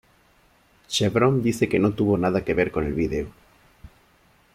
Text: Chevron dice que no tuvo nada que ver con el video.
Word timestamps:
Chevron 0.89 1.43
dice 1.43 1.69
que 1.69 1.77
no 1.77 1.93
tuvo 1.93 2.17
nada 2.17 2.43
que 2.43 2.55
ver 2.55 2.71
con 2.71 2.85
el 2.87 2.93
video. 2.93 3.27